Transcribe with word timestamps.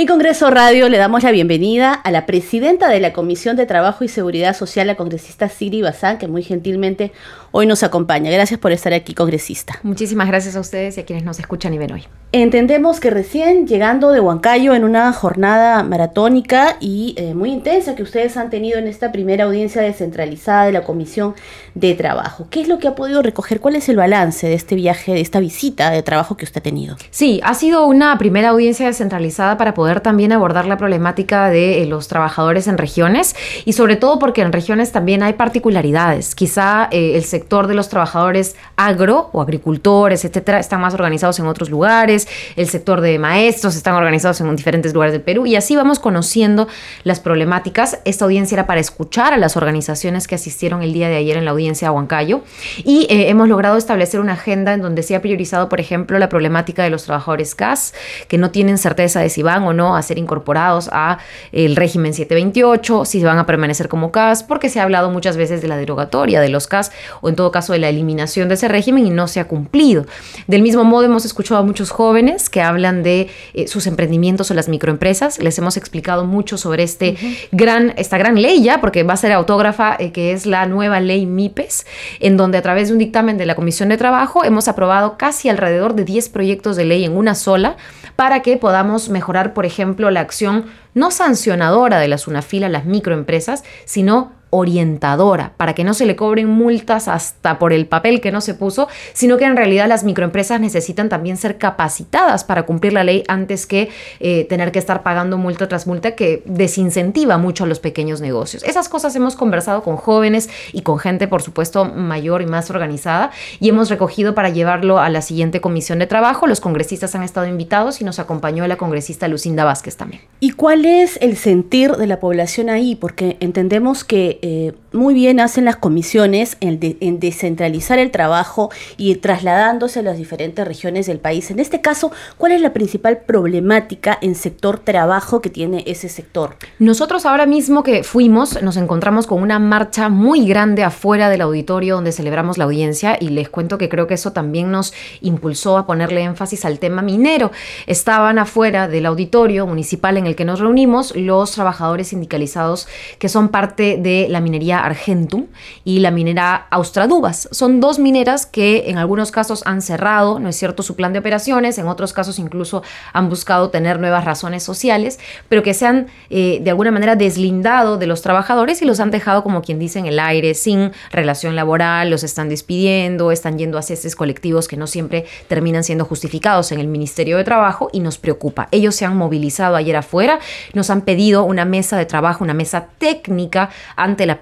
En 0.00 0.06
Congreso 0.06 0.48
Radio 0.48 0.88
le 0.88 0.96
damos 0.96 1.24
la 1.24 1.30
bienvenida 1.30 1.92
a 1.92 2.10
la 2.10 2.24
presidenta 2.24 2.88
de 2.88 3.00
la 3.00 3.12
Comisión 3.12 3.54
de 3.56 3.66
Trabajo 3.66 4.02
y 4.02 4.08
Seguridad 4.08 4.56
Social, 4.56 4.86
la 4.86 4.94
congresista 4.94 5.50
Siri 5.50 5.82
Bazán, 5.82 6.16
que 6.16 6.26
muy 6.26 6.42
gentilmente 6.42 7.12
hoy 7.50 7.66
nos 7.66 7.82
acompaña. 7.82 8.30
Gracias 8.30 8.58
por 8.58 8.72
estar 8.72 8.94
aquí, 8.94 9.12
congresista. 9.12 9.78
Muchísimas 9.82 10.26
gracias 10.26 10.56
a 10.56 10.60
ustedes 10.60 10.96
y 10.96 11.00
a 11.00 11.04
quienes 11.04 11.26
nos 11.26 11.38
escuchan 11.38 11.74
y 11.74 11.78
ven 11.78 11.92
hoy. 11.92 12.04
Entendemos 12.32 13.00
que 13.00 13.10
recién 13.10 13.66
llegando 13.66 14.12
de 14.12 14.20
Huancayo 14.20 14.74
en 14.74 14.84
una 14.84 15.12
jornada 15.12 15.82
maratónica 15.82 16.76
y 16.80 17.14
eh, 17.18 17.34
muy 17.34 17.50
intensa 17.50 17.96
que 17.96 18.04
ustedes 18.04 18.36
han 18.36 18.50
tenido 18.50 18.78
en 18.78 18.86
esta 18.86 19.10
primera 19.10 19.44
audiencia 19.44 19.82
descentralizada 19.82 20.64
de 20.64 20.72
la 20.72 20.84
Comisión 20.84 21.34
de 21.74 21.94
Trabajo. 21.94 22.46
¿Qué 22.48 22.60
es 22.60 22.68
lo 22.68 22.78
que 22.78 22.86
ha 22.86 22.94
podido 22.94 23.20
recoger? 23.20 23.60
¿Cuál 23.60 23.76
es 23.76 23.88
el 23.88 23.96
balance 23.96 24.46
de 24.46 24.54
este 24.54 24.76
viaje, 24.76 25.12
de 25.12 25.20
esta 25.20 25.40
visita 25.40 25.90
de 25.90 26.02
trabajo 26.04 26.36
que 26.36 26.44
usted 26.44 26.60
ha 26.60 26.62
tenido? 26.62 26.96
Sí, 27.10 27.40
ha 27.42 27.52
sido 27.54 27.84
una 27.86 28.16
primera 28.16 28.50
audiencia 28.50 28.86
descentralizada 28.86 29.58
para 29.58 29.74
poder 29.74 29.89
también 29.98 30.30
abordar 30.30 30.66
la 30.66 30.76
problemática 30.76 31.50
de 31.50 31.82
eh, 31.82 31.86
los 31.86 32.06
trabajadores 32.06 32.68
en 32.68 32.78
regiones 32.78 33.34
y 33.64 33.72
sobre 33.72 33.96
todo 33.96 34.20
porque 34.20 34.42
en 34.42 34.52
regiones 34.52 34.92
también 34.92 35.24
hay 35.24 35.32
particularidades. 35.32 36.36
Quizá 36.36 36.86
eh, 36.92 37.16
el 37.16 37.24
sector 37.24 37.66
de 37.66 37.74
los 37.74 37.88
trabajadores 37.88 38.54
agro 38.76 39.30
o 39.32 39.42
agricultores, 39.42 40.24
etcétera, 40.24 40.60
están 40.60 40.80
más 40.80 40.94
organizados 40.94 41.40
en 41.40 41.46
otros 41.46 41.68
lugares, 41.68 42.28
el 42.54 42.68
sector 42.68 43.00
de 43.00 43.18
maestros 43.18 43.74
están 43.74 43.94
organizados 43.94 44.40
en 44.40 44.54
diferentes 44.54 44.94
lugares 44.94 45.12
del 45.12 45.22
Perú 45.22 45.46
y 45.46 45.56
así 45.56 45.74
vamos 45.74 45.98
conociendo 45.98 46.68
las 47.02 47.18
problemáticas. 47.18 47.98
Esta 48.04 48.26
audiencia 48.26 48.54
era 48.54 48.66
para 48.66 48.80
escuchar 48.80 49.32
a 49.32 49.38
las 49.38 49.56
organizaciones 49.56 50.28
que 50.28 50.36
asistieron 50.36 50.82
el 50.82 50.92
día 50.92 51.08
de 51.08 51.16
ayer 51.16 51.36
en 51.36 51.44
la 51.44 51.50
audiencia 51.50 51.88
a 51.88 51.92
Huancayo 51.92 52.42
y 52.84 53.06
eh, 53.10 53.30
hemos 53.30 53.48
logrado 53.48 53.76
establecer 53.76 54.20
una 54.20 54.34
agenda 54.34 54.74
en 54.74 54.82
donde 54.82 55.02
se 55.02 55.16
ha 55.16 55.22
priorizado, 55.22 55.68
por 55.68 55.80
ejemplo, 55.80 56.18
la 56.18 56.28
problemática 56.28 56.84
de 56.84 56.90
los 56.90 57.04
trabajadores 57.04 57.54
CAS 57.54 57.94
que 58.28 58.38
no 58.38 58.50
tienen 58.50 58.78
certeza 58.78 59.20
de 59.20 59.30
si 59.30 59.42
van 59.42 59.62
o 59.64 59.72
no 59.72 59.79
a 59.88 60.02
ser 60.02 60.18
incorporados 60.18 60.88
a 60.92 61.18
el 61.52 61.76
régimen 61.76 62.14
728, 62.14 63.04
si 63.04 63.22
van 63.22 63.38
a 63.38 63.46
permanecer 63.46 63.88
como 63.88 64.12
CAS, 64.12 64.42
porque 64.42 64.68
se 64.68 64.80
ha 64.80 64.84
hablado 64.84 65.10
muchas 65.10 65.36
veces 65.36 65.62
de 65.62 65.68
la 65.68 65.76
derogatoria 65.76 66.40
de 66.40 66.48
los 66.48 66.66
CAS 66.66 66.92
o 67.20 67.28
en 67.28 67.36
todo 67.36 67.50
caso 67.50 67.72
de 67.72 67.78
la 67.78 67.88
eliminación 67.88 68.48
de 68.48 68.54
ese 68.54 68.68
régimen 68.68 69.06
y 69.06 69.10
no 69.10 69.28
se 69.28 69.40
ha 69.40 69.48
cumplido. 69.48 70.06
Del 70.46 70.62
mismo 70.62 70.84
modo 70.84 71.04
hemos 71.04 71.24
escuchado 71.24 71.60
a 71.60 71.64
muchos 71.64 71.90
jóvenes 71.90 72.48
que 72.50 72.62
hablan 72.62 73.02
de 73.02 73.28
eh, 73.54 73.66
sus 73.66 73.86
emprendimientos 73.86 74.50
o 74.50 74.54
las 74.54 74.68
microempresas. 74.68 75.38
Les 75.38 75.58
hemos 75.58 75.76
explicado 75.76 76.24
mucho 76.24 76.56
sobre 76.56 76.82
este 76.82 77.16
gran, 77.52 77.94
esta 77.96 78.18
gran 78.18 78.40
ley 78.40 78.62
ya, 78.62 78.80
porque 78.80 79.02
va 79.02 79.14
a 79.14 79.16
ser 79.16 79.32
autógrafa, 79.32 79.96
eh, 79.98 80.12
que 80.12 80.32
es 80.32 80.46
la 80.46 80.66
nueva 80.66 81.00
ley 81.00 81.26
MIPES, 81.26 81.86
en 82.20 82.36
donde 82.36 82.58
a 82.58 82.62
través 82.62 82.88
de 82.88 82.94
un 82.94 82.98
dictamen 82.98 83.38
de 83.38 83.46
la 83.46 83.54
Comisión 83.54 83.88
de 83.88 83.96
Trabajo 83.96 84.44
hemos 84.44 84.68
aprobado 84.68 85.16
casi 85.16 85.48
alrededor 85.48 85.94
de 85.94 86.04
10 86.04 86.28
proyectos 86.28 86.76
de 86.76 86.84
ley 86.84 87.04
en 87.04 87.16
una 87.16 87.34
sola 87.34 87.76
para 88.16 88.42
que 88.42 88.56
podamos 88.56 89.08
mejorar, 89.08 89.54
por 89.60 89.66
ejemplo, 89.66 90.10
la 90.10 90.20
acción 90.20 90.64
no 90.94 91.10
sancionadora 91.10 91.98
de 91.98 92.08
la 92.08 92.18
SUNAFIL 92.18 92.64
a 92.64 92.68
las 92.68 92.84
microempresas, 92.84 93.64
sino 93.84 94.40
orientadora, 94.50 95.52
para 95.56 95.74
que 95.74 95.84
no 95.84 95.94
se 95.94 96.06
le 96.06 96.16
cobren 96.16 96.48
multas 96.48 97.06
hasta 97.06 97.58
por 97.58 97.72
el 97.72 97.86
papel 97.86 98.20
que 98.20 98.32
no 98.32 98.40
se 98.40 98.54
puso, 98.54 98.88
sino 99.12 99.36
que 99.36 99.44
en 99.44 99.56
realidad 99.56 99.88
las 99.88 100.02
microempresas 100.02 100.60
necesitan 100.60 101.08
también 101.08 101.36
ser 101.36 101.56
capacitadas 101.56 102.42
para 102.42 102.64
cumplir 102.64 102.92
la 102.92 103.04
ley 103.04 103.22
antes 103.28 103.66
que 103.66 103.90
eh, 104.18 104.46
tener 104.46 104.72
que 104.72 104.80
estar 104.80 105.04
pagando 105.04 105.38
multa 105.38 105.68
tras 105.68 105.86
multa 105.86 106.16
que 106.16 106.42
desincentiva 106.46 107.38
mucho 107.38 107.64
a 107.64 107.66
los 107.68 107.78
pequeños 107.78 108.20
negocios. 108.20 108.64
Esas 108.64 108.88
cosas 108.88 109.14
hemos 109.14 109.36
conversado 109.36 109.82
con 109.82 109.96
jóvenes 109.96 110.50
y 110.72 110.82
con 110.82 110.98
gente, 110.98 111.28
por 111.28 111.42
supuesto, 111.42 111.84
mayor 111.84 112.42
y 112.42 112.46
más 112.46 112.70
organizada 112.70 113.30
y 113.60 113.68
hemos 113.68 113.88
recogido 113.88 114.34
para 114.34 114.48
llevarlo 114.48 114.98
a 114.98 115.08
la 115.10 115.22
siguiente 115.22 115.60
comisión 115.60 116.00
de 116.00 116.08
trabajo. 116.08 116.48
Los 116.48 116.60
congresistas 116.60 117.14
han 117.14 117.22
estado 117.22 117.46
invitados 117.46 118.00
y 118.00 118.04
nos 118.04 118.18
acompañó 118.18 118.66
la 118.66 118.76
congresista 118.76 119.28
Lucinda 119.28 119.64
Vázquez 119.64 119.96
también. 119.96 120.22
¿Y 120.40 120.50
cuál 120.52 120.79
es 120.84 121.18
el 121.20 121.36
sentir 121.36 121.92
de 121.92 122.06
la 122.06 122.20
población 122.20 122.70
ahí? 122.70 122.94
Porque 122.94 123.36
entendemos 123.40 124.04
que 124.04 124.38
eh, 124.42 124.72
muy 124.92 125.14
bien 125.14 125.40
hacen 125.40 125.64
las 125.64 125.76
comisiones 125.76 126.56
en, 126.60 126.80
descentralizar 127.20 127.98
el 127.98 128.10
trabajo 128.10 128.70
y 128.96 129.14
trasladándose 129.16 130.00
a 130.00 130.02
las 130.02 130.18
diferentes 130.18 130.66
regiones 130.66 131.06
del 131.06 131.18
país. 131.18 131.50
En 131.50 131.58
este 131.58 131.80
caso, 131.80 132.10
¿cuál 132.36 132.52
es 132.52 132.60
la 132.60 132.72
principal 132.72 133.18
problemática 133.18 134.18
en 134.20 134.34
sector 134.34 134.78
trabajo 134.78 135.40
que 135.40 135.50
tiene 135.50 135.84
ese 135.86 136.08
sector? 136.08 136.56
Nosotros 136.78 137.26
ahora 137.26 137.46
mismo 137.46 137.82
que 137.82 138.02
fuimos, 138.02 138.62
nos 138.62 138.76
encontramos 138.76 139.26
con 139.26 139.42
una 139.42 139.58
marcha 139.58 140.08
muy 140.08 140.46
grande 140.46 140.82
afuera 140.82 141.28
del 141.28 141.42
auditorio 141.42 141.96
donde 141.96 142.12
celebramos 142.12 142.58
la 142.58 142.64
audiencia 142.64 143.16
y 143.20 143.28
les 143.28 143.48
cuento 143.48 143.78
que 143.78 143.88
creo 143.88 144.06
que 144.06 144.14
eso 144.14 144.32
también 144.32 144.70
nos 144.70 144.92
impulsó 145.20 145.78
a 145.78 145.86
ponerle 145.86 146.22
énfasis 146.22 146.64
al 146.64 146.78
tema 146.78 147.02
minero. 147.02 147.50
Estaban 147.86 148.38
afuera 148.38 148.88
del 148.88 149.06
auditorio 149.06 149.66
municipal 149.66 150.16
en 150.16 150.26
el 150.26 150.36
que 150.36 150.44
nos 150.44 150.60
reunimos 150.60 151.14
los 151.16 151.52
trabajadores 151.52 152.08
sindicalizados 152.08 152.88
que 153.18 153.28
son 153.28 153.48
parte 153.48 153.98
de 154.00 154.26
la 154.28 154.40
minería 154.40 154.79
Argentum 154.80 155.46
y 155.84 156.00
la 156.00 156.10
minera 156.10 156.66
Austradubas. 156.70 157.48
Son 157.52 157.80
dos 157.80 157.98
mineras 157.98 158.46
que 158.46 158.90
en 158.90 158.98
algunos 158.98 159.30
casos 159.30 159.62
han 159.66 159.82
cerrado, 159.82 160.38
no 160.38 160.48
es 160.48 160.56
cierto, 160.56 160.82
su 160.82 160.96
plan 160.96 161.12
de 161.12 161.18
operaciones, 161.18 161.78
en 161.78 161.88
otros 161.88 162.12
casos 162.12 162.38
incluso 162.38 162.82
han 163.12 163.28
buscado 163.28 163.70
tener 163.70 164.00
nuevas 164.00 164.24
razones 164.24 164.62
sociales, 164.62 165.18
pero 165.48 165.62
que 165.62 165.74
se 165.74 165.86
han 165.86 166.06
eh, 166.30 166.60
de 166.62 166.70
alguna 166.70 166.90
manera 166.90 167.16
deslindado 167.16 167.98
de 167.98 168.06
los 168.06 168.22
trabajadores 168.22 168.82
y 168.82 168.84
los 168.84 169.00
han 169.00 169.10
dejado, 169.10 169.42
como 169.42 169.62
quien 169.62 169.78
dice, 169.78 169.98
en 169.98 170.06
el 170.06 170.18
aire, 170.18 170.54
sin 170.54 170.92
relación 171.10 171.56
laboral, 171.56 172.10
los 172.10 172.22
están 172.22 172.48
despidiendo, 172.48 173.32
están 173.32 173.58
yendo 173.58 173.78
a 173.78 173.82
ceses 173.82 174.16
colectivos 174.16 174.68
que 174.68 174.76
no 174.76 174.86
siempre 174.86 175.26
terminan 175.48 175.84
siendo 175.84 176.04
justificados 176.04 176.72
en 176.72 176.80
el 176.80 176.88
Ministerio 176.88 177.36
de 177.36 177.44
Trabajo 177.44 177.90
y 177.92 178.00
nos 178.00 178.18
preocupa. 178.18 178.68
Ellos 178.70 178.94
se 178.94 179.04
han 179.04 179.16
movilizado 179.16 179.76
ayer 179.76 179.96
afuera, 179.96 180.38
nos 180.72 180.90
han 180.90 181.02
pedido 181.02 181.44
una 181.44 181.64
mesa 181.64 181.96
de 181.96 182.06
trabajo, 182.06 182.44
una 182.44 182.54
mesa 182.54 182.88
técnica 182.98 183.70
ante 183.96 184.26
la 184.26 184.40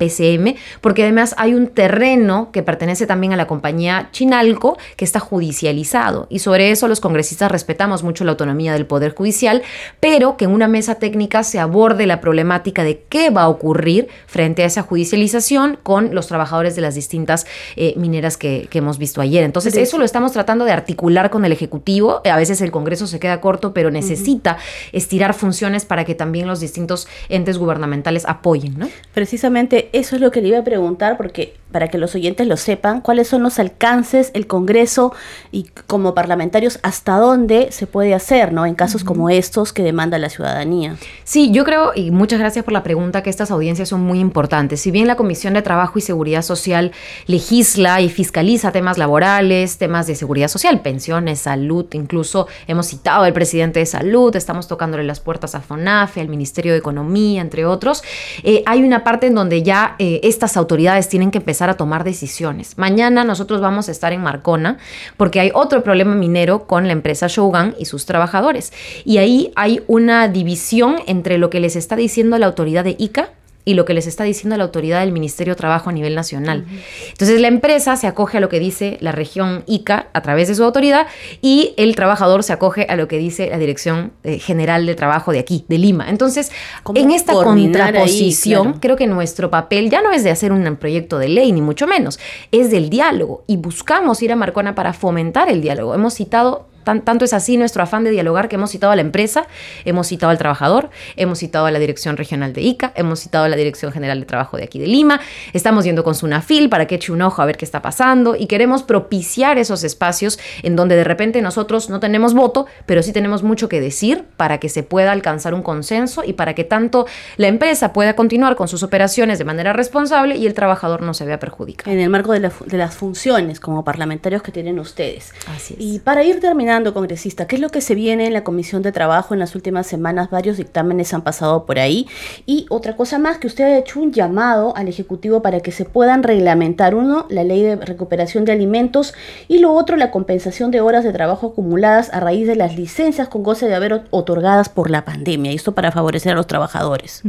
Porque 0.80 1.02
además 1.02 1.34
hay 1.38 1.54
un 1.54 1.68
terreno 1.68 2.50
que 2.52 2.62
pertenece 2.62 3.06
también 3.06 3.32
a 3.32 3.36
la 3.36 3.46
compañía 3.46 4.08
Chinalco 4.12 4.78
que 4.96 5.04
está 5.04 5.20
judicializado. 5.20 6.26
Y 6.28 6.40
sobre 6.40 6.70
eso 6.70 6.88
los 6.88 7.00
congresistas 7.00 7.50
respetamos 7.50 8.02
mucho 8.02 8.24
la 8.24 8.32
autonomía 8.32 8.72
del 8.72 8.86
Poder 8.86 9.14
Judicial, 9.14 9.62
pero 10.00 10.36
que 10.36 10.44
en 10.44 10.52
una 10.52 10.68
mesa 10.68 10.96
técnica 10.96 11.42
se 11.42 11.58
aborde 11.58 12.06
la 12.06 12.20
problemática 12.20 12.84
de 12.84 13.02
qué 13.08 13.30
va 13.30 13.42
a 13.42 13.48
ocurrir 13.48 14.08
frente 14.26 14.62
a 14.62 14.66
esa 14.66 14.82
judicialización 14.82 15.78
con 15.82 16.14
los 16.14 16.26
trabajadores 16.26 16.76
de 16.76 16.82
las 16.82 16.94
distintas 16.94 17.46
eh, 17.76 17.94
mineras 17.96 18.36
que, 18.36 18.68
hemos 18.78 18.98
visto 18.98 19.20
ayer. 19.20 19.42
Entonces, 19.42 19.76
eso 19.76 19.98
lo 19.98 20.04
estamos 20.04 20.30
tratando 20.30 20.64
de 20.64 20.70
articular 20.70 21.30
con 21.30 21.44
el 21.44 21.50
Ejecutivo. 21.50 22.22
A 22.24 22.36
veces 22.36 22.60
el 22.60 22.70
Congreso 22.70 23.08
se 23.08 23.18
queda 23.18 23.40
corto, 23.40 23.74
pero 23.74 23.90
necesita 23.90 24.56
estirar 24.92 25.34
funciones 25.34 25.84
para 25.84 26.04
que 26.04 26.14
también 26.14 26.46
los 26.46 26.60
distintos 26.60 27.08
entes 27.28 27.58
gubernamentales 27.58 28.24
apoyen. 28.24 28.78
¿no? 28.78 28.88
Precisamente 29.12 29.90
eso 29.92 30.14
es 30.18 30.22
lo 30.22 30.30
que 30.30 30.40
le 30.42 30.48
iba 30.48 30.58
a 30.58 30.64
preguntar, 30.64 31.16
porque 31.16 31.54
para 31.72 31.88
que 31.88 31.98
los 31.98 32.14
oyentes 32.14 32.46
lo 32.46 32.56
sepan, 32.56 33.00
cuáles 33.00 33.28
son 33.28 33.42
los 33.42 33.58
alcances, 33.58 34.30
el 34.34 34.46
Congreso 34.46 35.12
y 35.52 35.66
como 35.86 36.14
parlamentarios, 36.14 36.78
hasta 36.82 37.16
dónde 37.16 37.68
se 37.70 37.86
puede 37.86 38.14
hacer, 38.14 38.52
¿no? 38.52 38.64
En 38.64 38.74
casos 38.74 39.04
como 39.04 39.28
estos 39.28 39.72
que 39.72 39.82
demanda 39.82 40.18
la 40.18 40.30
ciudadanía. 40.30 40.96
Sí, 41.24 41.50
yo 41.50 41.64
creo, 41.64 41.92
y 41.94 42.10
muchas 42.10 42.38
gracias 42.38 42.64
por 42.64 42.72
la 42.72 42.82
pregunta, 42.82 43.22
que 43.22 43.30
estas 43.30 43.50
audiencias 43.50 43.90
son 43.90 44.00
muy 44.00 44.18
importantes. 44.18 44.80
Si 44.80 44.90
bien 44.90 45.06
la 45.06 45.16
Comisión 45.16 45.54
de 45.54 45.62
Trabajo 45.62 45.98
y 45.98 46.02
Seguridad 46.02 46.42
Social 46.42 46.92
legisla 47.26 48.00
y 48.00 48.08
fiscaliza 48.08 48.72
temas 48.72 48.96
laborales, 48.96 49.76
temas 49.76 50.06
de 50.06 50.14
seguridad 50.14 50.48
social, 50.48 50.80
pensiones, 50.80 51.40
salud, 51.40 51.86
incluso 51.92 52.48
hemos 52.66 52.86
citado 52.86 53.24
al 53.24 53.32
presidente 53.32 53.80
de 53.80 53.86
salud, 53.86 54.34
estamos 54.36 54.68
tocándole 54.68 55.04
las 55.04 55.20
puertas 55.20 55.54
a 55.54 55.60
FONAFE, 55.60 56.20
al 56.20 56.28
Ministerio 56.28 56.72
de 56.72 56.78
Economía, 56.78 57.42
entre 57.42 57.66
otros, 57.66 58.02
eh, 58.42 58.62
hay 58.66 58.82
una 58.82 59.04
parte 59.04 59.26
en 59.26 59.34
donde 59.34 59.62
ya 59.62 59.96
eh, 59.98 60.20
estas 60.22 60.56
autoridades 60.56 61.08
tienen 61.08 61.30
que 61.30 61.38
empezar 61.38 61.57
a 61.66 61.76
tomar 61.76 62.04
decisiones. 62.04 62.78
Mañana 62.78 63.24
nosotros 63.24 63.60
vamos 63.60 63.88
a 63.88 63.92
estar 63.92 64.12
en 64.12 64.22
Marcona 64.22 64.78
porque 65.16 65.40
hay 65.40 65.50
otro 65.52 65.82
problema 65.82 66.14
minero 66.14 66.66
con 66.66 66.86
la 66.86 66.92
empresa 66.92 67.26
Shogun 67.26 67.74
y 67.78 67.86
sus 67.86 68.06
trabajadores. 68.06 68.72
Y 69.04 69.18
ahí 69.18 69.52
hay 69.56 69.82
una 69.88 70.28
división 70.28 70.96
entre 71.06 71.38
lo 71.38 71.50
que 71.50 71.60
les 71.60 71.74
está 71.74 71.96
diciendo 71.96 72.38
la 72.38 72.46
autoridad 72.46 72.84
de 72.84 72.94
ICA 72.98 73.30
y 73.64 73.74
lo 73.74 73.84
que 73.84 73.94
les 73.94 74.06
está 74.06 74.24
diciendo 74.24 74.56
la 74.56 74.64
autoridad 74.64 75.00
del 75.00 75.12
Ministerio 75.12 75.54
de 75.54 75.58
Trabajo 75.58 75.90
a 75.90 75.92
nivel 75.92 76.14
nacional. 76.14 76.64
Entonces 77.10 77.40
la 77.40 77.48
empresa 77.48 77.96
se 77.96 78.06
acoge 78.06 78.38
a 78.38 78.40
lo 78.40 78.48
que 78.48 78.60
dice 78.60 78.96
la 79.00 79.12
región 79.12 79.62
ICA 79.66 80.08
a 80.12 80.22
través 80.22 80.48
de 80.48 80.54
su 80.54 80.64
autoridad 80.64 81.06
y 81.42 81.74
el 81.76 81.94
trabajador 81.94 82.42
se 82.42 82.52
acoge 82.52 82.86
a 82.88 82.96
lo 82.96 83.08
que 83.08 83.18
dice 83.18 83.50
la 83.50 83.58
Dirección 83.58 84.12
eh, 84.24 84.38
General 84.38 84.86
de 84.86 84.94
Trabajo 84.94 85.32
de 85.32 85.38
aquí, 85.38 85.64
de 85.68 85.76
Lima. 85.78 86.08
Entonces, 86.08 86.50
en 86.94 87.10
esta 87.10 87.34
contraposición, 87.34 88.78
creo 88.80 88.96
que 88.96 89.06
nuestro 89.06 89.50
papel 89.50 89.90
ya 89.90 90.00
no 90.00 90.12
es 90.12 90.24
de 90.24 90.30
hacer 90.30 90.52
un 90.52 90.76
proyecto 90.76 91.18
de 91.18 91.28
ley, 91.28 91.52
ni 91.52 91.60
mucho 91.60 91.86
menos, 91.86 92.18
es 92.52 92.70
del 92.70 92.88
diálogo 92.88 93.44
y 93.46 93.56
buscamos 93.56 94.22
ir 94.22 94.32
a 94.32 94.36
Marcona 94.36 94.74
para 94.74 94.92
fomentar 94.92 95.50
el 95.50 95.60
diálogo. 95.60 95.94
Hemos 95.94 96.14
citado 96.14 96.67
tanto 97.04 97.24
es 97.24 97.32
así 97.32 97.56
nuestro 97.56 97.82
afán 97.82 98.04
de 98.04 98.10
dialogar 98.10 98.48
que 98.48 98.56
hemos 98.56 98.70
citado 98.70 98.92
a 98.92 98.96
la 98.96 99.02
empresa, 99.02 99.46
hemos 99.84 100.06
citado 100.06 100.30
al 100.30 100.38
trabajador, 100.38 100.90
hemos 101.16 101.38
citado 101.38 101.66
a 101.66 101.70
la 101.70 101.78
Dirección 101.78 102.16
Regional 102.16 102.52
de 102.52 102.62
ICA, 102.62 102.92
hemos 102.96 103.20
citado 103.20 103.44
a 103.44 103.48
la 103.48 103.56
Dirección 103.56 103.92
General 103.92 104.18
de 104.20 104.26
Trabajo 104.26 104.56
de 104.56 104.64
aquí 104.64 104.78
de 104.78 104.86
Lima, 104.86 105.20
estamos 105.52 105.84
yendo 105.84 106.04
con 106.04 106.14
Sunafil 106.14 106.68
para 106.68 106.86
que 106.86 106.96
eche 106.96 107.12
un 107.12 107.22
ojo 107.22 107.42
a 107.42 107.46
ver 107.46 107.56
qué 107.56 107.64
está 107.64 107.82
pasando 107.82 108.36
y 108.36 108.46
queremos 108.46 108.82
propiciar 108.82 109.58
esos 109.58 109.84
espacios 109.84 110.38
en 110.62 110.76
donde 110.76 110.96
de 110.96 111.04
repente 111.04 111.42
nosotros 111.42 111.90
no 111.90 112.00
tenemos 112.00 112.34
voto, 112.34 112.66
pero 112.86 113.02
sí 113.02 113.12
tenemos 113.12 113.42
mucho 113.42 113.68
que 113.68 113.80
decir 113.80 114.24
para 114.36 114.58
que 114.58 114.68
se 114.68 114.82
pueda 114.82 115.12
alcanzar 115.12 115.54
un 115.54 115.62
consenso 115.62 116.24
y 116.24 116.32
para 116.32 116.54
que 116.54 116.64
tanto 116.64 117.06
la 117.36 117.48
empresa 117.48 117.92
pueda 117.92 118.14
continuar 118.16 118.56
con 118.56 118.68
sus 118.68 118.82
operaciones 118.82 119.38
de 119.38 119.44
manera 119.44 119.72
responsable 119.72 120.36
y 120.36 120.46
el 120.46 120.54
trabajador 120.54 121.02
no 121.02 121.14
se 121.14 121.24
vea 121.24 121.38
perjudicado. 121.38 121.90
En 121.90 122.00
el 122.00 122.10
marco 122.10 122.32
de, 122.32 122.40
de 122.40 122.78
las 122.78 122.94
funciones 122.94 123.60
como 123.60 123.84
parlamentarios 123.84 124.42
que 124.42 124.52
tienen 124.52 124.78
ustedes. 124.78 125.32
Así 125.54 125.74
es. 125.74 125.80
Y 125.80 125.98
para 125.98 126.22
ir 126.24 126.40
terminando, 126.40 126.77
congresista, 126.84 127.46
¿qué 127.46 127.56
es 127.56 127.62
lo 127.62 127.68
que 127.68 127.80
se 127.80 127.94
viene 127.94 128.26
en 128.26 128.32
la 128.32 128.44
Comisión 128.44 128.82
de 128.82 128.92
Trabajo 128.92 129.34
en 129.34 129.40
las 129.40 129.54
últimas 129.54 129.86
semanas? 129.86 130.30
Varios 130.30 130.56
dictámenes 130.56 131.12
han 131.14 131.22
pasado 131.22 131.66
por 131.66 131.78
ahí. 131.78 132.06
Y 132.46 132.66
otra 132.70 132.96
cosa 132.96 133.18
más, 133.18 133.38
que 133.38 133.46
usted 133.46 133.64
ha 133.64 133.78
hecho 133.78 134.00
un 134.00 134.12
llamado 134.12 134.76
al 134.76 134.88
Ejecutivo 134.88 135.42
para 135.42 135.60
que 135.60 135.72
se 135.72 135.84
puedan 135.84 136.22
reglamentar, 136.22 136.94
uno, 136.94 137.26
la 137.28 137.44
ley 137.44 137.62
de 137.62 137.76
recuperación 137.76 138.44
de 138.44 138.52
alimentos 138.52 139.14
y 139.48 139.58
lo 139.58 139.72
otro, 139.72 139.96
la 139.96 140.10
compensación 140.10 140.70
de 140.70 140.80
horas 140.80 141.04
de 141.04 141.12
trabajo 141.12 141.48
acumuladas 141.48 142.12
a 142.12 142.20
raíz 142.20 142.46
de 142.46 142.56
las 142.56 142.76
licencias 142.76 143.28
con 143.28 143.42
goce 143.42 143.66
de 143.66 143.74
haber 143.74 144.04
otorgadas 144.10 144.68
por 144.68 144.90
la 144.90 145.04
pandemia. 145.04 145.52
Y 145.52 145.56
esto 145.56 145.72
para 145.72 145.92
favorecer 145.92 146.32
a 146.32 146.34
los 146.34 146.46
trabajadores. 146.46 147.22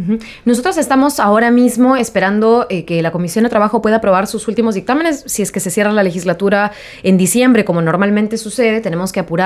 Nosotros 0.46 0.78
estamos 0.78 1.20
ahora 1.20 1.52
mismo 1.52 1.96
esperando 1.96 2.68
eh, 2.70 2.86
que 2.86 3.02
la 3.02 3.12
Comisión 3.12 3.44
de 3.44 3.50
Trabajo 3.50 3.82
pueda 3.82 3.98
aprobar 3.98 4.28
sus 4.28 4.48
últimos 4.48 4.76
dictámenes. 4.76 5.24
Si 5.26 5.42
es 5.42 5.52
que 5.52 5.60
se 5.60 5.72
cierra 5.72 5.92
la 5.92 6.04
legislatura 6.04 6.72
en 7.04 7.18
diciembre, 7.18 7.66
como 7.66 7.82
normalmente 7.82 8.38
sucede, 8.38 8.82
tenemos 8.82 9.12
que 9.12 9.20
apurar 9.20 9.39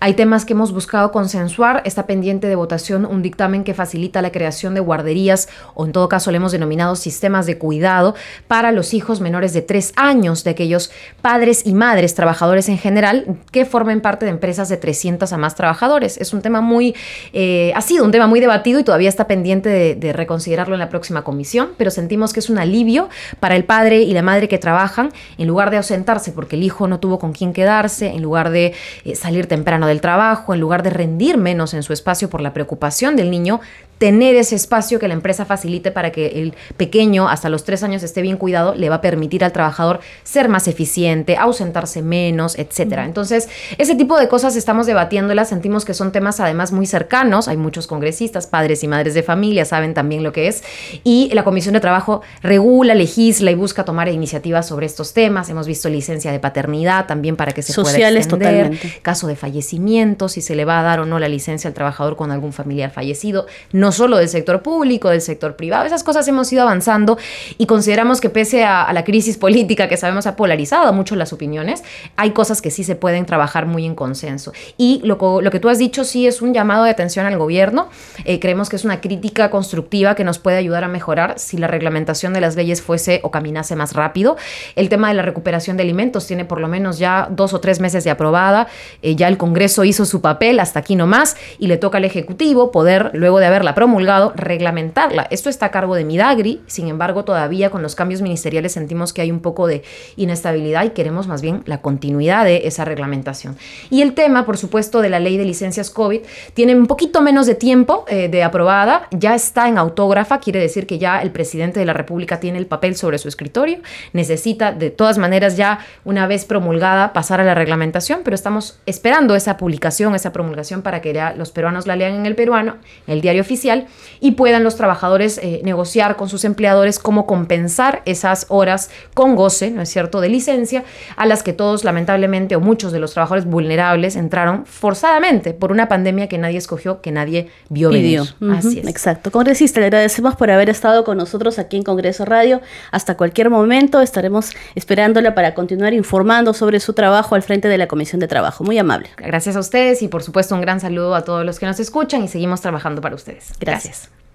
hay 0.00 0.14
temas 0.14 0.44
que 0.44 0.52
hemos 0.52 0.72
buscado 0.72 1.12
consensuar. 1.12 1.82
Está 1.84 2.06
pendiente 2.06 2.46
de 2.46 2.54
votación 2.54 3.04
un 3.04 3.22
dictamen 3.22 3.64
que 3.64 3.74
facilita 3.74 4.22
la 4.22 4.32
creación 4.32 4.74
de 4.74 4.80
guarderías 4.80 5.48
o 5.74 5.86
en 5.86 5.92
todo 5.92 6.08
caso 6.08 6.30
le 6.30 6.36
hemos 6.36 6.52
denominado 6.52 6.96
sistemas 6.96 7.46
de 7.46 7.58
cuidado 7.58 8.14
para 8.48 8.72
los 8.72 8.94
hijos 8.94 9.20
menores 9.20 9.52
de 9.52 9.62
tres 9.62 9.92
años 9.96 10.44
de 10.44 10.50
aquellos 10.50 10.90
padres 11.20 11.66
y 11.66 11.74
madres, 11.74 12.14
trabajadores 12.14 12.68
en 12.68 12.78
general, 12.78 13.36
que 13.50 13.64
formen 13.64 14.00
parte 14.00 14.24
de 14.24 14.30
empresas 14.30 14.68
de 14.68 14.76
300 14.76 15.32
a 15.32 15.38
más 15.38 15.54
trabajadores. 15.54 16.18
Es 16.18 16.32
un 16.32 16.42
tema 16.42 16.60
muy, 16.60 16.94
eh, 17.32 17.72
ha 17.74 17.80
sido 17.80 18.04
un 18.04 18.10
tema 18.10 18.26
muy 18.26 18.40
debatido 18.40 18.80
y 18.80 18.84
todavía 18.84 19.08
está 19.08 19.26
pendiente 19.26 19.68
de, 19.68 19.94
de 19.94 20.12
reconsiderarlo 20.12 20.74
en 20.74 20.80
la 20.80 20.88
próxima 20.88 21.24
comisión, 21.24 21.70
pero 21.76 21.90
sentimos 21.90 22.32
que 22.32 22.40
es 22.40 22.50
un 22.50 22.58
alivio 22.58 23.08
para 23.40 23.56
el 23.56 23.64
padre 23.64 24.02
y 24.02 24.12
la 24.12 24.22
madre 24.22 24.48
que 24.48 24.58
trabajan 24.58 25.10
en 25.38 25.48
lugar 25.48 25.70
de 25.70 25.78
ausentarse 25.78 26.32
porque 26.32 26.56
el 26.56 26.62
hijo 26.62 26.86
no 26.88 27.00
tuvo 27.00 27.18
con 27.18 27.32
quién 27.32 27.52
quedarse, 27.52 28.08
en 28.08 28.22
lugar 28.22 28.50
de 28.50 28.74
eh, 29.04 29.14
salir 29.14 29.31
salir 29.32 29.46
temprano 29.46 29.86
del 29.86 30.02
trabajo, 30.02 30.52
en 30.52 30.60
lugar 30.60 30.82
de 30.82 30.90
rendir 30.90 31.38
menos 31.38 31.72
en 31.72 31.82
su 31.82 31.94
espacio 31.94 32.28
por 32.28 32.42
la 32.42 32.52
preocupación 32.52 33.16
del 33.16 33.30
niño, 33.30 33.62
tener 34.02 34.34
ese 34.34 34.56
espacio 34.56 34.98
que 34.98 35.06
la 35.06 35.14
empresa 35.14 35.44
facilite 35.44 35.92
para 35.92 36.10
que 36.10 36.42
el 36.42 36.54
pequeño 36.76 37.28
hasta 37.28 37.48
los 37.48 37.62
tres 37.62 37.84
años 37.84 38.02
esté 38.02 38.20
bien 38.20 38.36
cuidado, 38.36 38.74
le 38.74 38.88
va 38.88 38.96
a 38.96 39.00
permitir 39.00 39.44
al 39.44 39.52
trabajador 39.52 40.00
ser 40.24 40.48
más 40.48 40.66
eficiente, 40.66 41.36
ausentarse 41.36 42.02
menos, 42.02 42.58
etcétera. 42.58 43.04
Entonces, 43.04 43.48
ese 43.78 43.94
tipo 43.94 44.18
de 44.18 44.26
cosas 44.26 44.56
estamos 44.56 44.86
debatiéndolas, 44.86 45.50
sentimos 45.50 45.84
que 45.84 45.94
son 45.94 46.10
temas 46.10 46.40
además 46.40 46.72
muy 46.72 46.86
cercanos, 46.86 47.46
hay 47.46 47.56
muchos 47.56 47.86
congresistas, 47.86 48.48
padres 48.48 48.82
y 48.82 48.88
madres 48.88 49.14
de 49.14 49.22
familia, 49.22 49.64
saben 49.64 49.94
también 49.94 50.24
lo 50.24 50.32
que 50.32 50.48
es, 50.48 50.64
y 51.04 51.30
la 51.32 51.44
Comisión 51.44 51.74
de 51.74 51.78
Trabajo 51.78 52.22
regula, 52.42 52.96
legisla 52.96 53.52
y 53.52 53.54
busca 53.54 53.84
tomar 53.84 54.08
iniciativas 54.08 54.66
sobre 54.66 54.86
estos 54.86 55.12
temas. 55.12 55.48
Hemos 55.48 55.68
visto 55.68 55.88
licencia 55.88 56.32
de 56.32 56.40
paternidad 56.40 57.06
también 57.06 57.36
para 57.36 57.52
que 57.52 57.62
se 57.62 57.72
Sociales 57.72 58.26
pueda 58.26 58.46
extender, 58.48 58.70
totalmente. 58.70 59.00
caso 59.02 59.28
de 59.28 59.36
fallecimiento, 59.36 60.28
si 60.28 60.40
se 60.40 60.56
le 60.56 60.64
va 60.64 60.80
a 60.80 60.82
dar 60.82 60.98
o 60.98 61.06
no 61.06 61.20
la 61.20 61.28
licencia 61.28 61.68
al 61.68 61.74
trabajador 61.74 62.16
con 62.16 62.32
algún 62.32 62.52
familiar 62.52 62.90
fallecido. 62.90 63.46
No 63.70 63.91
solo 63.92 64.16
del 64.16 64.28
sector 64.28 64.62
público, 64.62 65.10
del 65.10 65.20
sector 65.20 65.56
privado. 65.56 65.84
Esas 65.84 66.04
cosas 66.04 66.26
hemos 66.28 66.52
ido 66.52 66.62
avanzando 66.62 67.18
y 67.58 67.66
consideramos 67.66 68.20
que 68.20 68.30
pese 68.30 68.64
a, 68.64 68.82
a 68.82 68.92
la 68.92 69.04
crisis 69.04 69.38
política 69.38 69.88
que 69.88 69.96
sabemos 69.96 70.26
ha 70.26 70.36
polarizado 70.36 70.92
mucho 70.92 71.16
las 71.16 71.32
opiniones, 71.32 71.82
hay 72.16 72.30
cosas 72.30 72.62
que 72.62 72.70
sí 72.70 72.84
se 72.84 72.96
pueden 72.96 73.26
trabajar 73.26 73.66
muy 73.66 73.86
en 73.86 73.94
consenso. 73.94 74.52
Y 74.76 75.00
lo, 75.04 75.40
lo 75.40 75.50
que 75.50 75.60
tú 75.60 75.68
has 75.68 75.78
dicho 75.78 76.04
sí 76.04 76.26
es 76.26 76.42
un 76.42 76.54
llamado 76.54 76.84
de 76.84 76.90
atención 76.90 77.26
al 77.26 77.38
gobierno. 77.38 77.88
Eh, 78.24 78.40
creemos 78.40 78.68
que 78.68 78.76
es 78.76 78.84
una 78.84 79.00
crítica 79.00 79.50
constructiva 79.50 80.14
que 80.14 80.24
nos 80.24 80.38
puede 80.38 80.56
ayudar 80.56 80.84
a 80.84 80.88
mejorar 80.88 81.38
si 81.38 81.56
la 81.58 81.66
reglamentación 81.66 82.32
de 82.32 82.40
las 82.40 82.56
leyes 82.56 82.82
fuese 82.82 83.20
o 83.22 83.30
caminase 83.30 83.76
más 83.76 83.94
rápido. 83.94 84.36
El 84.76 84.88
tema 84.88 85.08
de 85.08 85.14
la 85.14 85.22
recuperación 85.22 85.76
de 85.76 85.82
alimentos 85.82 86.26
tiene 86.26 86.44
por 86.44 86.60
lo 86.60 86.68
menos 86.68 86.98
ya 86.98 87.28
dos 87.30 87.54
o 87.54 87.60
tres 87.60 87.80
meses 87.80 88.04
de 88.04 88.10
aprobada. 88.10 88.66
Eh, 89.02 89.16
ya 89.16 89.28
el 89.28 89.36
Congreso 89.36 89.84
hizo 89.84 90.04
su 90.04 90.20
papel, 90.20 90.60
hasta 90.60 90.80
aquí 90.80 90.96
nomás, 90.96 91.36
y 91.58 91.66
le 91.66 91.76
toca 91.76 91.98
al 91.98 92.04
Ejecutivo 92.04 92.70
poder, 92.70 93.10
luego 93.14 93.38
de 93.38 93.46
haberla 93.46 93.74
promulgado, 93.82 94.32
reglamentarla. 94.36 95.26
Esto 95.30 95.50
está 95.50 95.66
a 95.66 95.70
cargo 95.72 95.96
de 95.96 96.04
Midagri, 96.04 96.60
sin 96.68 96.86
embargo, 96.86 97.24
todavía 97.24 97.68
con 97.70 97.82
los 97.82 97.96
cambios 97.96 98.22
ministeriales 98.22 98.70
sentimos 98.70 99.12
que 99.12 99.22
hay 99.22 99.32
un 99.32 99.40
poco 99.40 99.66
de 99.66 99.82
inestabilidad 100.14 100.84
y 100.84 100.90
queremos 100.90 101.26
más 101.26 101.42
bien 101.42 101.64
la 101.66 101.78
continuidad 101.78 102.44
de 102.44 102.68
esa 102.68 102.84
reglamentación. 102.84 103.56
Y 103.90 104.02
el 104.02 104.14
tema, 104.14 104.46
por 104.46 104.56
supuesto, 104.56 105.00
de 105.00 105.10
la 105.10 105.18
ley 105.18 105.36
de 105.36 105.44
licencias 105.44 105.90
COVID 105.90 106.20
tiene 106.54 106.76
un 106.76 106.86
poquito 106.86 107.22
menos 107.22 107.48
de 107.48 107.56
tiempo 107.56 108.04
eh, 108.06 108.28
de 108.28 108.44
aprobada, 108.44 109.08
ya 109.10 109.34
está 109.34 109.66
en 109.66 109.78
autógrafa, 109.78 110.38
quiere 110.38 110.60
decir 110.60 110.86
que 110.86 111.00
ya 111.00 111.20
el 111.20 111.32
presidente 111.32 111.80
de 111.80 111.86
la 111.86 111.92
República 111.92 112.38
tiene 112.38 112.58
el 112.58 112.66
papel 112.66 112.94
sobre 112.94 113.18
su 113.18 113.26
escritorio, 113.26 113.78
necesita 114.12 114.70
de 114.70 114.90
todas 114.90 115.18
maneras 115.18 115.56
ya 115.56 115.80
una 116.04 116.28
vez 116.28 116.44
promulgada 116.44 117.12
pasar 117.12 117.40
a 117.40 117.44
la 117.44 117.56
reglamentación, 117.56 118.20
pero 118.22 118.36
estamos 118.36 118.78
esperando 118.86 119.34
esa 119.34 119.56
publicación, 119.56 120.14
esa 120.14 120.32
promulgación 120.32 120.82
para 120.82 121.00
que 121.00 121.12
ya 121.12 121.34
los 121.36 121.50
peruanos 121.50 121.88
la 121.88 121.96
lean 121.96 122.14
en 122.14 122.26
el 122.26 122.36
peruano, 122.36 122.76
en 123.08 123.14
el 123.14 123.20
diario 123.20 123.42
oficial 123.42 123.71
y 124.20 124.32
puedan 124.32 124.64
los 124.64 124.76
trabajadores 124.76 125.38
eh, 125.38 125.60
negociar 125.64 126.16
con 126.16 126.28
sus 126.28 126.44
empleadores 126.44 126.98
cómo 126.98 127.26
compensar 127.26 128.02
esas 128.04 128.46
horas 128.48 128.90
con 129.14 129.34
goce, 129.36 129.70
¿no 129.70 129.82
es 129.82 129.88
cierto?, 129.88 130.20
de 130.20 130.28
licencia 130.28 130.84
a 131.16 131.26
las 131.26 131.42
que 131.42 131.52
todos 131.52 131.84
lamentablemente 131.84 132.56
o 132.56 132.60
muchos 132.60 132.92
de 132.92 133.00
los 133.00 133.12
trabajadores 133.12 133.44
vulnerables 133.46 134.16
entraron 134.16 134.64
forzadamente 134.66 135.54
por 135.54 135.72
una 135.72 135.88
pandemia 135.88 136.28
que 136.28 136.38
nadie 136.38 136.58
escogió, 136.58 137.00
que 137.00 137.12
nadie 137.12 137.48
vio 137.68 137.90
Pidió. 137.90 138.24
venir. 138.40 138.58
Así 138.58 138.78
es. 138.78 138.86
Exacto. 138.86 139.30
Congresista, 139.30 139.80
le 139.80 139.86
agradecemos 139.86 140.36
por 140.36 140.50
haber 140.50 140.70
estado 140.70 141.04
con 141.04 141.18
nosotros 141.18 141.58
aquí 141.58 141.76
en 141.76 141.82
Congreso 141.82 142.24
Radio. 142.24 142.60
Hasta 142.90 143.16
cualquier 143.16 143.50
momento 143.50 144.00
estaremos 144.00 144.50
esperándola 144.74 145.34
para 145.34 145.54
continuar 145.54 145.94
informando 145.94 146.54
sobre 146.54 146.80
su 146.80 146.92
trabajo 146.92 147.34
al 147.34 147.42
frente 147.42 147.68
de 147.68 147.78
la 147.78 147.86
Comisión 147.86 148.20
de 148.20 148.28
Trabajo. 148.28 148.64
Muy 148.64 148.78
amable. 148.78 149.10
Gracias 149.16 149.56
a 149.56 149.60
ustedes 149.60 150.02
y 150.02 150.08
por 150.08 150.22
supuesto 150.22 150.54
un 150.54 150.60
gran 150.60 150.80
saludo 150.80 151.14
a 151.14 151.24
todos 151.24 151.44
los 151.44 151.58
que 151.58 151.66
nos 151.66 151.80
escuchan 151.80 152.22
y 152.24 152.28
seguimos 152.28 152.60
trabajando 152.60 153.00
para 153.00 153.14
ustedes. 153.14 153.51
Gracias. 153.60 154.10